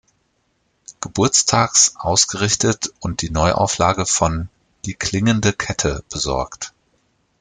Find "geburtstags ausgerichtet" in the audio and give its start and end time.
0.99-2.91